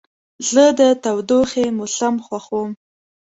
زه 0.51 0.63
د 0.79 0.81
تودوخې 1.03 1.65
موسم 1.77 2.15
خوښوم. 2.25 2.69